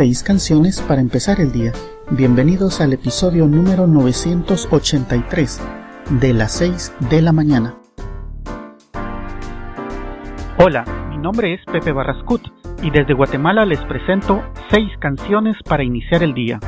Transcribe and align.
Seis 0.00 0.22
canciones 0.22 0.80
para 0.80 1.02
empezar 1.02 1.42
el 1.42 1.52
día. 1.52 1.72
Bienvenidos 2.10 2.80
al 2.80 2.94
episodio 2.94 3.46
número 3.46 3.86
983 3.86 5.60
de 6.22 6.32
las 6.32 6.52
6 6.52 6.94
de 7.10 7.20
la 7.20 7.32
mañana. 7.32 7.74
Hola, 10.56 10.86
mi 11.10 11.18
nombre 11.18 11.52
es 11.52 11.60
Pepe 11.70 11.92
Barrascut 11.92 12.40
y 12.82 12.90
desde 12.90 13.12
Guatemala 13.12 13.66
les 13.66 13.80
presento 13.80 14.42
seis 14.70 14.88
canciones 15.00 15.54
para 15.68 15.84
iniciar 15.84 16.22
el 16.22 16.32
día. 16.32 16.58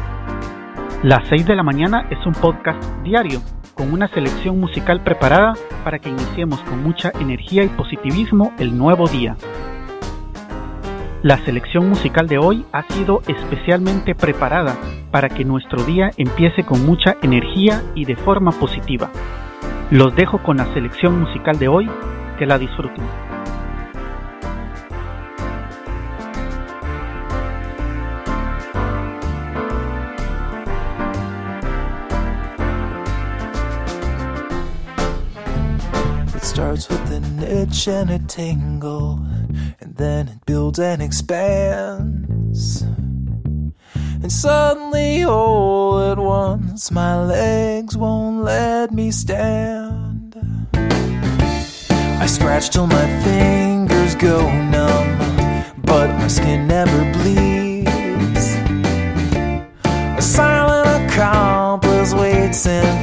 Las 1.02 1.26
6 1.30 1.46
de 1.46 1.56
la 1.56 1.62
mañana 1.62 2.06
es 2.10 2.26
un 2.26 2.34
podcast 2.34 2.84
diario 3.02 3.40
con 3.72 3.94
una 3.94 4.08
selección 4.08 4.60
musical 4.60 5.02
preparada 5.02 5.54
para 5.84 5.98
que 6.00 6.10
iniciemos 6.10 6.60
con 6.64 6.82
mucha 6.82 7.10
energía 7.18 7.64
y 7.64 7.68
positivismo 7.68 8.52
el 8.58 8.76
nuevo 8.76 9.08
día. 9.08 9.38
La 11.22 11.38
selección 11.44 11.88
musical 11.88 12.26
de 12.26 12.38
hoy 12.38 12.66
ha 12.72 12.82
sido 12.92 13.22
especialmente 13.28 14.12
preparada 14.16 14.76
para 15.12 15.28
que 15.28 15.44
nuestro 15.44 15.84
día 15.84 16.10
empiece 16.16 16.64
con 16.64 16.84
mucha 16.84 17.16
energía 17.22 17.80
y 17.94 18.06
de 18.06 18.16
forma 18.16 18.50
positiva. 18.50 19.08
Los 19.92 20.16
dejo 20.16 20.42
con 20.42 20.56
la 20.56 20.66
selección 20.74 21.20
musical 21.20 21.60
de 21.60 21.68
hoy, 21.68 21.88
que 22.40 22.46
la 22.46 22.58
disfruten. 22.58 23.04
And 39.92 39.98
then 39.98 40.28
it 40.28 40.46
builds 40.46 40.78
and 40.78 41.02
expands. 41.02 42.82
And 44.22 44.32
suddenly, 44.32 45.24
all 45.24 46.12
at 46.12 46.18
once, 46.18 46.90
my 46.90 47.22
legs 47.22 47.96
won't 47.96 48.42
let 48.42 48.92
me 48.92 49.10
stand. 49.10 50.36
I 50.74 52.26
scratch 52.26 52.70
till 52.70 52.86
my 52.86 53.06
fingers 53.22 54.14
go 54.14 54.50
numb, 54.50 55.18
but 55.82 56.08
my 56.08 56.28
skin 56.28 56.66
never 56.66 57.12
bleeds. 57.12 58.56
A 59.84 60.22
silent 60.22 61.12
accomplice 61.12 62.14
waits 62.14 62.66
and 62.66 63.01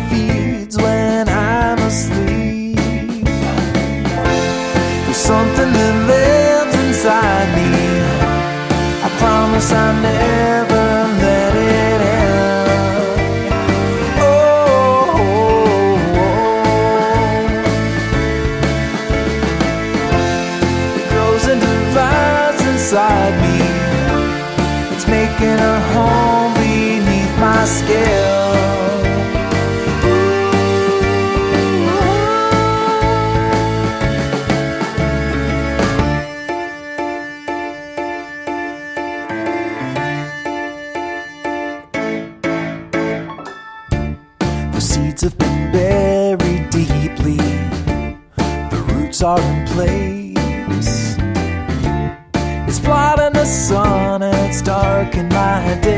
darkened 55.09 55.33
my 55.33 55.75
days. 55.81 55.89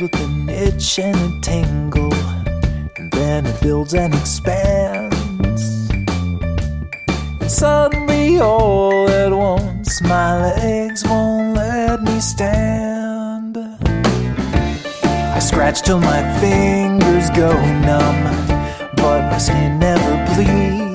With 0.00 0.14
an 0.20 0.48
itch 0.48 0.98
and 0.98 1.16
a 1.16 1.40
tingle, 1.40 2.14
and 2.96 3.10
then 3.10 3.46
it 3.46 3.60
builds 3.60 3.94
and 3.94 4.14
expands. 4.14 5.90
And 7.40 7.50
suddenly, 7.50 8.38
all 8.38 9.08
at 9.08 9.32
once, 9.32 10.00
my 10.02 10.40
legs 10.40 11.04
won't 11.04 11.54
let 11.54 12.02
me 12.02 12.20
stand. 12.20 13.56
I 15.06 15.38
scratch 15.40 15.82
till 15.82 16.00
my 16.00 16.22
fingers 16.38 17.30
go 17.30 17.50
numb, 17.80 18.24
but 18.96 19.22
my 19.30 19.38
skin 19.38 19.78
never 19.78 20.34
bleeds. 20.34 20.87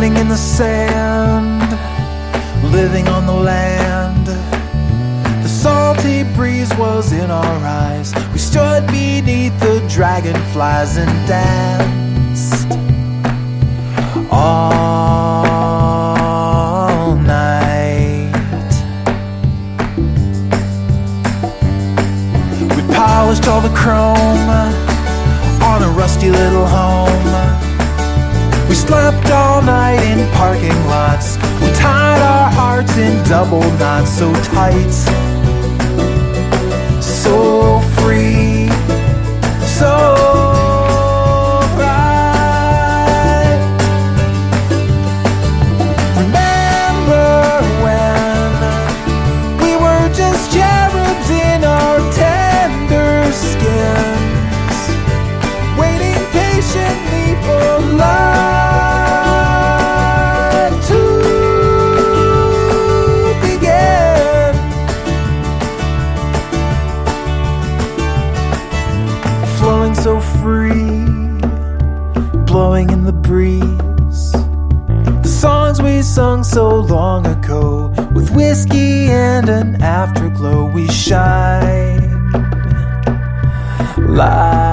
running 0.00 0.16
in 0.16 0.28
the 0.28 0.36
sand, 0.36 1.72
living 2.72 3.08
on 3.08 3.26
the 3.26 3.32
land. 3.32 4.28
The 5.42 5.48
salty 5.48 6.22
breeze 6.36 6.72
was 6.76 7.10
in 7.10 7.32
our 7.32 7.58
eyes. 7.66 8.14
We 8.32 8.38
stood 8.38 8.86
beneath 8.86 9.58
the 9.58 9.84
dragonflies 9.88 10.98
and 10.98 11.10
danced 11.26 12.70
all 14.30 14.76
night. 17.16 18.30
We 22.76 22.82
polished 22.94 23.48
all 23.48 23.60
the 23.60 23.74
chrome 23.74 24.48
on 25.60 25.82
a 25.82 25.90
rusty 25.98 26.30
little 26.30 26.66
home. 26.66 27.08
We 28.68 28.74
slept 28.74 29.28
parking 30.68 30.86
lots. 30.86 31.36
We 31.60 31.72
tied 31.74 32.20
our 32.20 32.50
hearts 32.50 32.96
in 32.96 33.22
double 33.24 33.62
knots 33.78 34.10
so 34.10 34.32
tight. 34.42 35.27
so 76.48 76.80
long 76.80 77.26
ago. 77.26 77.92
With 78.14 78.30
whiskey 78.30 79.08
and 79.08 79.48
an 79.48 79.82
afterglow, 79.82 80.70
we 80.70 80.88
shine. 80.88 82.32
Light. 83.98 84.67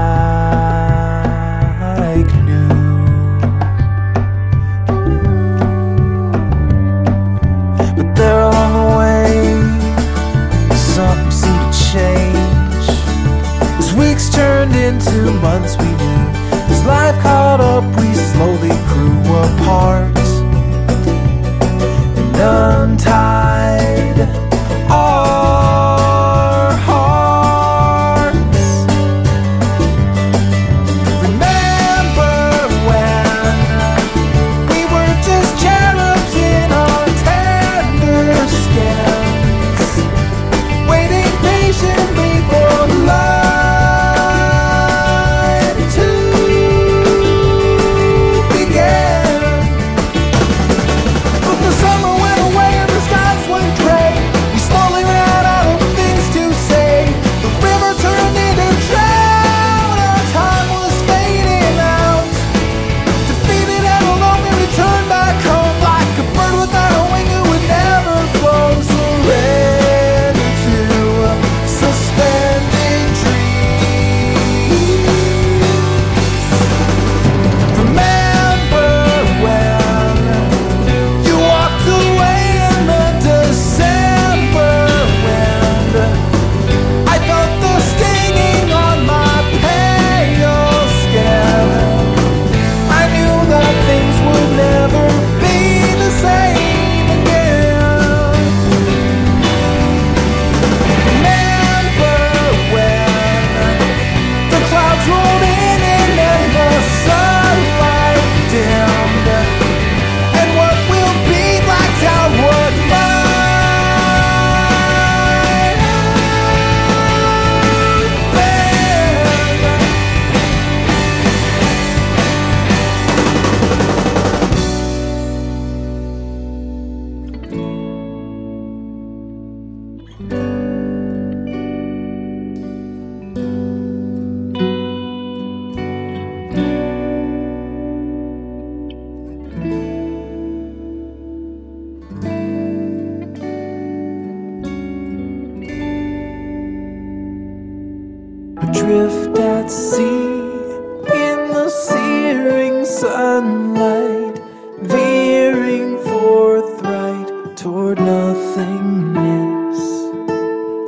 nothingness, 158.36 159.80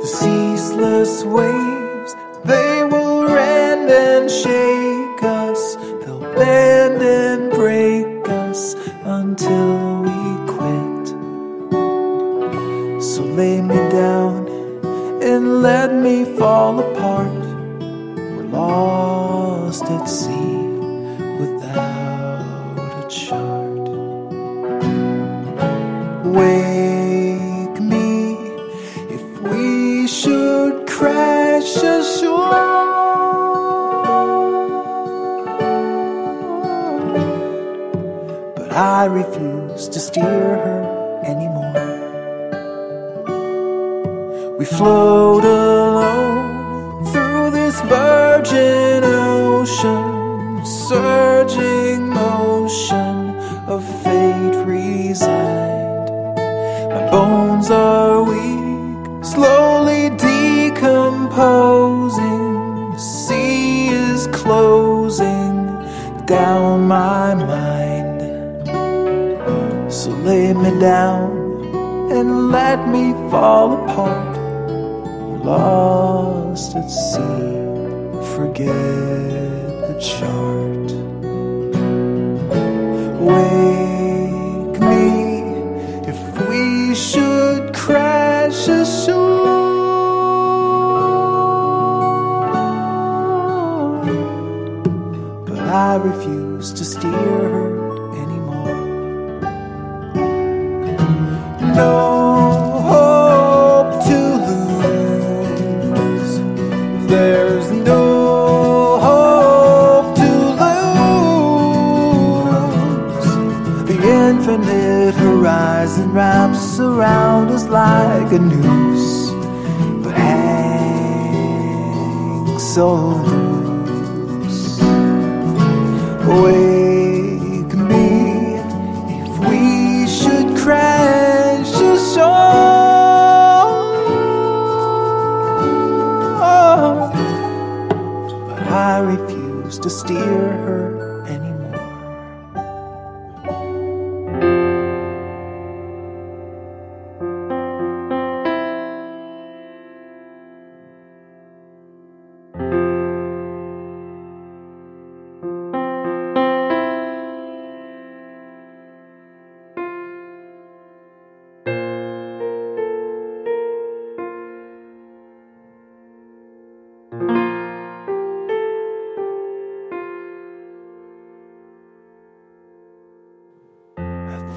the 0.00 0.06
ceaseless 0.06 1.24
wave. 1.24 1.77
anymore. 41.24 41.72
We 44.58 44.64
float 44.64 45.44
alone 45.44 47.04
through 47.12 47.50
this 47.50 47.80
virgin 47.82 49.04
ocean. 49.04 50.64
Down 70.78 71.30
and 72.10 72.50
let 72.50 72.88
me 72.88 73.12
fall 73.30 73.72
apart. 73.82 74.36
Lost 75.44 76.76
at 76.76 76.88
sea, 76.88 78.34
forget 78.34 79.07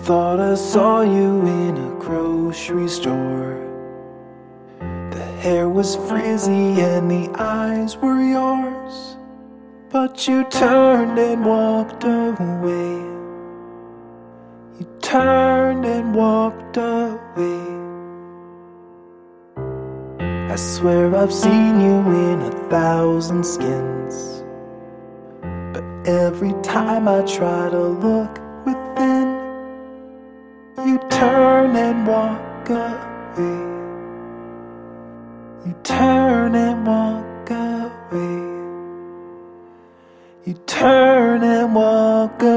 Thought 0.03 0.39
I 0.39 0.55
saw 0.55 1.01
you 1.01 1.45
in 1.45 1.77
a 1.77 1.99
grocery 1.99 2.87
store. 2.87 3.61
The 4.79 5.23
hair 5.41 5.69
was 5.69 5.95
frizzy 5.95 6.81
and 6.81 7.11
the 7.11 7.29
eyes 7.39 7.95
were 7.97 8.19
yours. 8.19 9.17
But 9.91 10.27
you 10.27 10.43
turned 10.45 11.19
and 11.19 11.45
walked 11.45 12.03
away. 12.03 12.97
You 14.79 14.87
turned 15.01 15.85
and 15.85 16.15
walked 16.15 16.77
away. 16.77 17.61
I 20.51 20.55
swear 20.55 21.15
I've 21.15 21.31
seen 21.31 21.79
you 21.79 21.99
in 22.31 22.41
a 22.41 22.51
thousand 22.71 23.45
skins. 23.45 24.43
But 25.73 25.83
every 26.07 26.53
time 26.63 27.07
I 27.07 27.21
try 27.21 27.69
to 27.69 27.79
look 27.79 28.40
walk 32.07 32.69
away. 32.69 33.61
You 35.65 35.75
turn 35.83 36.55
and 36.55 36.87
walk 36.87 37.51
away. 37.51 38.37
You 40.45 40.53
turn 40.65 41.43
and 41.43 41.75
walk 41.75 42.41
away. 42.41 42.50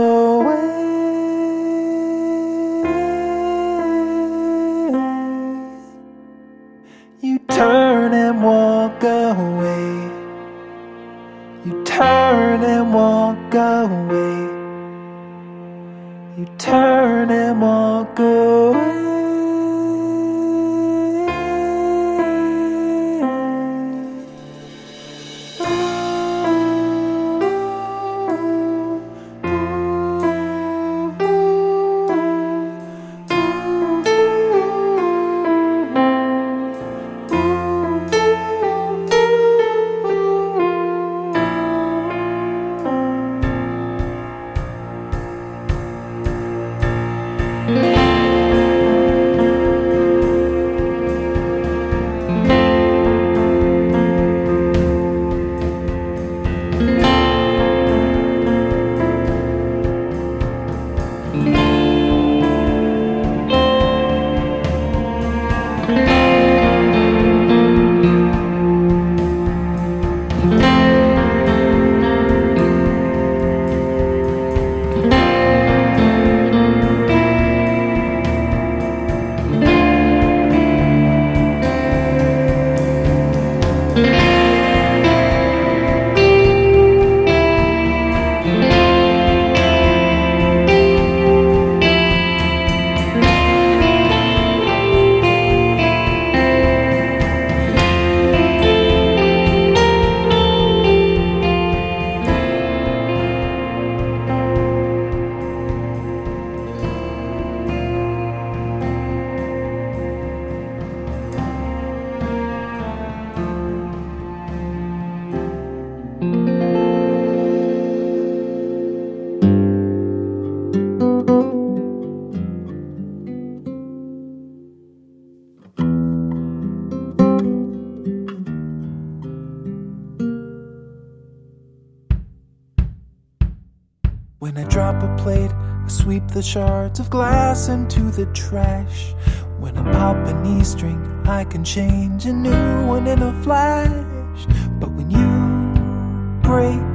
Plate, 135.24 135.52
I 135.52 135.88
sweep 135.88 136.28
the 136.28 136.42
shards 136.42 137.00
of 137.00 137.08
glass 137.08 137.68
into 137.68 138.10
the 138.10 138.26
trash. 138.34 139.14
When 139.58 139.74
I 139.78 139.90
pop 139.90 140.16
an 140.26 140.60
E 140.60 140.62
string, 140.62 141.00
I 141.24 141.44
can 141.44 141.64
change 141.64 142.26
a 142.26 142.32
new 142.34 142.86
one 142.86 143.06
in 143.06 143.22
a 143.22 143.32
flash. 143.42 144.46
But 144.78 144.90
when 144.90 145.10
you 145.10 146.42
break 146.42 146.94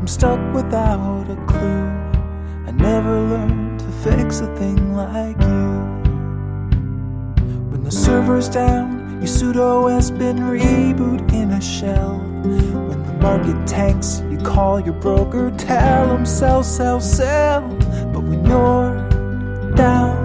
I'm 0.00 0.06
stuck 0.06 0.40
without 0.54 1.28
a 1.28 1.36
clue. 1.44 1.88
I 2.66 2.70
never 2.70 3.20
learned 3.20 3.80
to 3.80 3.86
fix 4.02 4.40
a 4.40 4.46
thing 4.56 4.94
like 4.96 5.38
you. 5.38 5.68
When 7.68 7.84
the 7.84 7.92
server's 7.92 8.48
down, 8.48 9.20
your 9.20 9.28
sudo 9.28 9.90
has 9.92 10.10
been 10.10 10.38
reboot 10.38 11.30
in 11.34 11.50
a 11.50 11.60
shell. 11.60 12.24
Market 13.28 13.66
tanks, 13.66 14.22
you 14.30 14.38
call 14.38 14.80
your 14.80 14.94
broker, 14.94 15.50
tell 15.58 16.16
him 16.16 16.24
sell, 16.24 16.62
sell, 16.62 16.98
sell. 16.98 17.60
But 18.10 18.22
when 18.22 18.42
you're 18.46 19.74
down, 19.74 20.16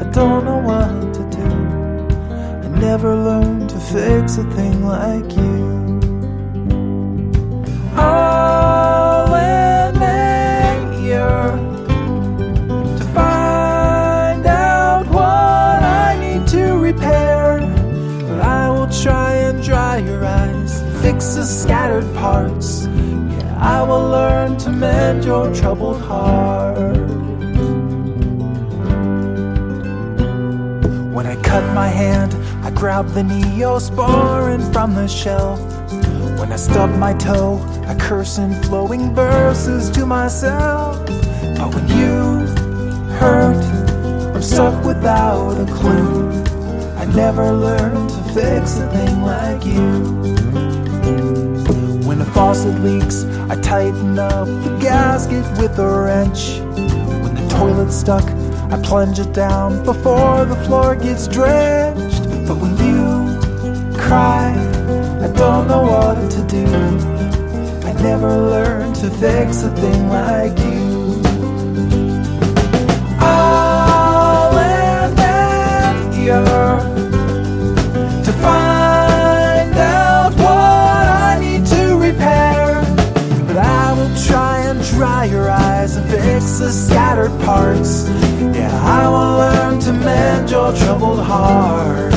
I 0.00 0.08
don't 0.12 0.44
know 0.44 0.58
what 0.58 1.14
to 1.14 1.22
do. 1.36 1.48
I 2.64 2.68
never 2.78 3.16
learned 3.16 3.70
to 3.70 3.80
fix 3.80 4.38
a 4.38 4.44
thing 4.52 4.86
like 4.86 5.28
you. 5.36 5.98
I'll 7.96 8.37
the 21.38 21.44
scattered 21.44 22.12
parts. 22.16 22.86
Yeah, 22.86 23.56
I 23.60 23.80
will 23.84 24.08
learn 24.10 24.56
to 24.58 24.70
mend 24.70 25.24
your 25.24 25.54
troubled 25.54 26.00
heart. 26.02 26.96
When 31.14 31.26
I 31.26 31.36
cut 31.42 31.62
my 31.74 31.86
hand, 31.86 32.34
I 32.66 32.72
grab 32.72 33.06
the 33.10 33.22
neosporin 33.22 34.72
from 34.72 34.96
the 34.96 35.06
shelf. 35.06 35.60
When 36.40 36.50
I 36.50 36.56
stub 36.56 36.90
my 36.98 37.14
toe, 37.14 37.64
I 37.86 37.94
curse 37.94 38.38
in 38.38 38.52
flowing 38.64 39.14
verses 39.14 39.90
to 39.90 40.04
myself. 40.06 41.06
But 41.06 41.72
when 41.72 41.86
you 41.86 42.48
hurt, 43.20 43.64
I'm 44.34 44.42
stuck 44.42 44.84
without 44.84 45.56
a 45.56 45.72
clue. 45.72 46.30
I 46.96 47.04
never 47.14 47.52
learned 47.52 48.10
to 48.10 48.22
fix 48.34 48.76
a 48.78 48.90
thing 48.90 49.22
like 49.22 49.64
you. 49.64 50.67
When 52.18 52.26
a 52.26 52.32
faucet 52.32 52.80
leaks, 52.80 53.24
I 53.48 53.54
tighten 53.60 54.18
up 54.18 54.48
the 54.48 54.76
gasket 54.80 55.44
with 55.56 55.78
a 55.78 55.86
wrench. 55.86 56.58
When 57.22 57.32
the 57.36 57.46
toilet's 57.48 57.94
stuck, 57.94 58.24
I 58.72 58.82
plunge 58.82 59.20
it 59.20 59.32
down 59.32 59.84
before 59.84 60.44
the 60.44 60.56
floor 60.66 60.96
gets 60.96 61.28
drenched. 61.28 62.24
But 62.48 62.56
when 62.56 62.76
you 62.78 63.38
cry, 63.96 64.50
I 65.22 65.28
don't 65.28 65.68
know 65.68 65.82
what 65.82 66.28
to 66.32 66.42
do. 66.48 66.66
I 67.86 67.92
never 68.02 68.36
learned 68.36 68.96
to 68.96 69.10
fix 69.10 69.62
a 69.62 69.70
thing 69.76 70.08
like 70.08 70.58
you. 70.58 71.22
I'll 73.20 74.58
admit 75.06 76.26
you're 76.26 76.97
the 86.58 86.72
scattered 86.72 87.30
parts. 87.42 88.08
Yeah, 88.56 88.72
I 88.82 89.08
will 89.08 89.38
learn 89.38 89.80
to 89.80 89.92
mend 89.92 90.50
your 90.50 90.72
troubled 90.72 91.20
heart. 91.20 92.12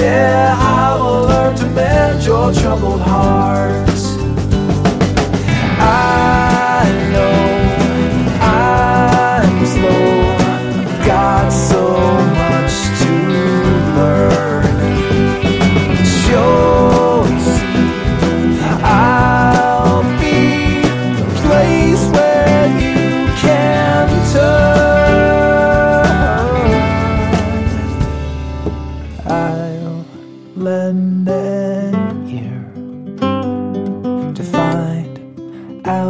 Yeah, 0.00 0.56
I 0.58 0.96
will 0.98 1.22
learn 1.28 1.56
to 1.56 1.66
mend 1.66 2.24
your 2.24 2.52
troubled 2.54 3.02
heart. 3.02 3.91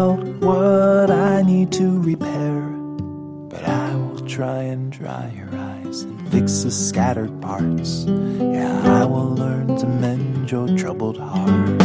Out 0.03 0.19
what 0.41 1.11
I 1.11 1.43
need 1.43 1.71
to 1.73 2.01
repair. 2.01 2.61
But 3.53 3.63
I 3.65 3.95
will 3.95 4.27
try 4.27 4.63
and 4.75 4.91
dry 4.91 5.33
your 5.37 5.55
eyes 5.55 6.03
and 6.03 6.17
fix 6.33 6.63
the 6.63 6.71
scattered 6.71 7.35
parts. 7.41 8.05
Yeah, 8.07 9.01
I 9.01 9.05
will 9.05 9.33
learn 9.43 9.69
to 9.77 9.87
mend 9.87 10.51
your 10.51 10.67
troubled 10.77 11.19
heart. 11.19 11.83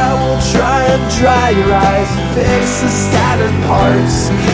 I'll 0.00 0.42
try 0.52 0.80
and 0.94 1.04
dry 1.20 1.48
your 1.60 1.72
eyes 1.90 2.10
and 2.18 2.26
fix 2.34 2.80
the 2.82 2.90
scattered 3.04 3.56
parts. 3.70 4.47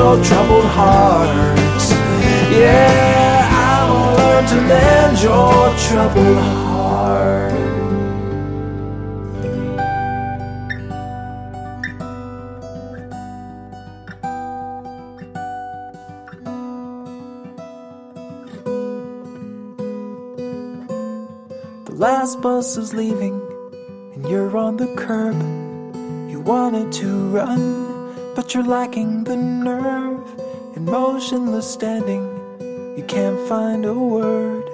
Your 0.00 0.16
troubled 0.24 0.64
heart. 0.64 1.28
Yeah, 2.50 3.48
I 3.52 3.76
will 3.88 4.12
learn 4.20 4.44
to 4.52 4.58
mend 4.70 5.16
your 5.20 5.60
troubled 5.84 6.38
heart. 6.38 7.52
The 21.84 21.94
last 21.94 22.40
bus 22.40 22.78
is 22.78 22.94
leaving, 22.94 23.38
and 24.14 24.26
you're 24.30 24.56
on 24.56 24.78
the 24.78 24.88
curb. 24.96 25.38
You 26.30 26.40
wanted 26.40 26.90
to 27.00 27.08
run, 27.36 27.89
but 28.34 28.54
you're 28.54 28.64
lacking 28.64 29.24
the 29.24 29.36
nerve. 29.36 30.26
In 30.76 30.84
motionless 30.84 31.70
standing, 31.70 32.24
you 32.96 33.04
can't 33.06 33.38
find 33.48 33.84
a 33.84 33.94
word. 33.94 34.66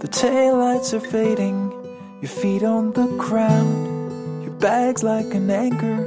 The 0.00 0.08
taillights 0.08 0.92
are 0.92 1.00
fading, 1.00 1.72
your 2.20 2.30
feet 2.30 2.62
on 2.62 2.92
the 2.92 3.06
ground. 3.16 4.42
Your 4.44 4.52
bag's 4.52 5.02
like 5.02 5.34
an 5.34 5.50
anchor, 5.50 6.00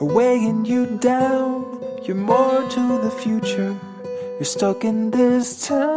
are 0.00 0.06
weighing 0.06 0.64
you 0.64 0.98
down. 0.98 1.64
You're 2.04 2.16
more 2.16 2.68
to 2.68 3.00
the 3.02 3.10
future, 3.10 3.76
you're 4.34 4.44
stuck 4.44 4.84
in 4.84 5.10
this 5.10 5.66
town. 5.66 5.95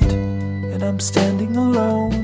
Left, 0.00 0.12
and 0.12 0.82
I'm 0.82 1.00
standing 1.00 1.56
alone 1.56 2.22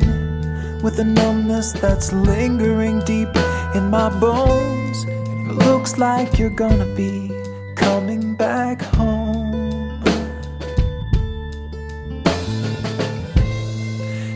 with 0.82 0.98
a 0.98 1.04
numbness 1.04 1.72
that's 1.72 2.12
lingering 2.12 3.00
deep 3.00 3.28
in 3.74 3.90
my 3.90 4.08
bones. 4.20 5.04
And 5.04 5.50
it 5.50 5.66
looks 5.66 5.98
like 5.98 6.38
you're 6.38 6.50
gonna 6.50 6.92
be 6.94 7.30
coming 7.74 8.34
back 8.34 8.82
home. 8.82 10.02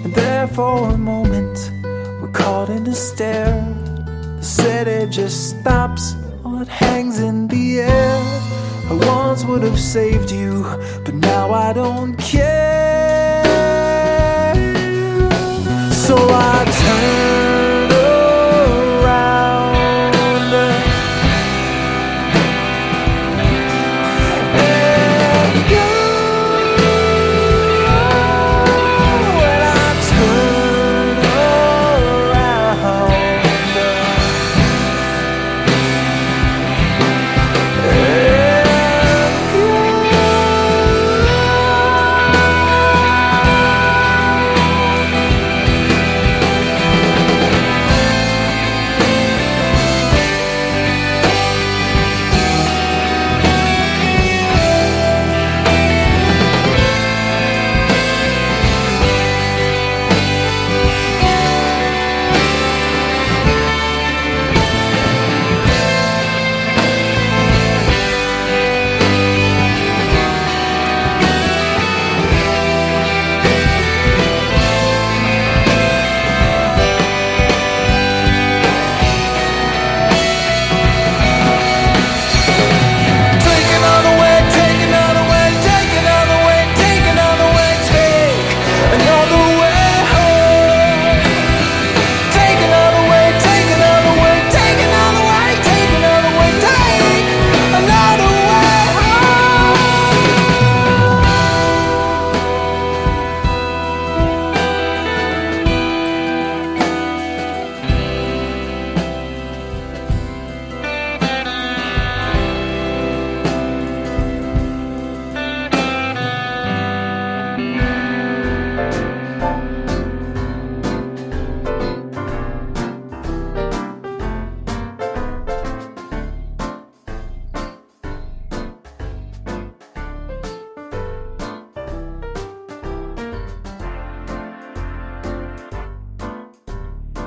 And 0.04 0.14
there 0.14 0.46
for 0.48 0.90
a 0.90 0.98
moment, 0.98 1.70
we're 2.20 2.32
caught 2.32 2.70
in 2.70 2.86
a 2.86 2.94
stare. 2.94 3.64
The 4.38 4.44
city 4.44 5.06
just 5.10 5.50
stops 5.50 6.14
while 6.42 6.62
it 6.62 6.68
hangs 6.68 7.18
in 7.18 7.48
the 7.48 7.80
air. 7.80 8.20
I 8.88 8.92
once 8.92 9.44
would 9.44 9.62
have 9.62 9.80
saved 9.80 10.30
you, 10.30 10.62
but 11.04 11.14
now 11.14 11.52
I 11.52 11.72
don't 11.72 12.16
care. 12.16 12.55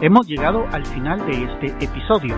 Hemos 0.01 0.27
llegado 0.27 0.65
al 0.71 0.85
final 0.85 1.25
de 1.25 1.43
este 1.43 1.85
episodio. 1.85 2.33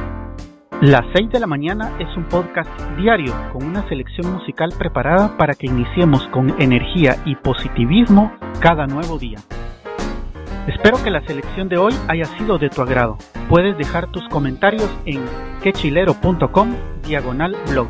Las 0.82 1.06
6 1.13 1.30
de 1.30 1.39
la 1.39 1.45
mañana 1.45 1.91
es 2.00 2.08
un 2.17 2.24
podcast 2.24 2.67
diario 2.97 3.36
con 3.54 3.63
una 3.63 3.88
selección 3.88 4.34
musical 4.34 4.74
preparada 4.80 5.38
para 5.38 5.54
que 5.54 5.67
iniciemos 5.67 6.28
con 6.30 6.60
energía 6.60 7.17
y 7.24 7.36
positivismo 7.36 8.34
cada 8.60 8.88
nuevo 8.88 9.19
día. 9.19 9.38
Espero 10.65 11.04
que 11.04 11.12
la 11.12 11.21
selección 11.28 11.69
de 11.69 11.78
hoy 11.78 11.93
haya 12.08 12.26
sido 12.39 12.58
de 12.58 12.71
tu 12.71 12.82
agrado. 12.82 13.19
Puedes 13.47 13.78
dejar 13.78 14.08
tus 14.08 14.28
comentarios 14.30 14.89
en 15.06 15.21
quechilero.com 15.62 16.76
diagonal 17.06 17.56
blog. 17.69 17.89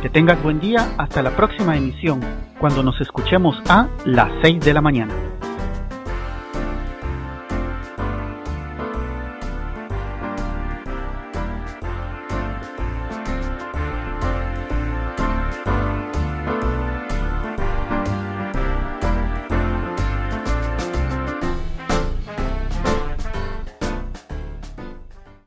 Que 0.00 0.08
tengas 0.08 0.42
buen 0.42 0.58
día 0.58 0.88
hasta 0.96 1.22
la 1.22 1.36
próxima 1.36 1.76
emisión, 1.76 2.20
cuando 2.58 2.82
nos 2.82 2.98
escuchemos 3.02 3.60
a 3.68 3.88
las 4.06 4.30
6 4.40 4.60
de 4.60 4.72
la 4.72 4.80
mañana. 4.80 5.29